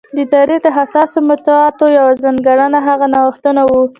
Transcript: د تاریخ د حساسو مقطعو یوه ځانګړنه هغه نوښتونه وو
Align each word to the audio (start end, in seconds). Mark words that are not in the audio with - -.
د 0.17 0.19
تاریخ 0.33 0.59
د 0.63 0.67
حساسو 0.77 1.19
مقطعو 1.29 1.85
یوه 1.97 2.13
ځانګړنه 2.23 2.79
هغه 2.87 3.05
نوښتونه 3.13 3.61
وو 3.69 3.83